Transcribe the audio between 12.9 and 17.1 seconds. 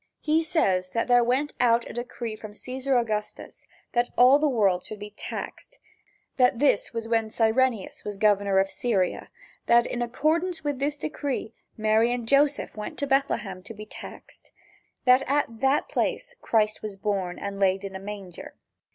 to Bethlehem to be taxed; that at that place Christ was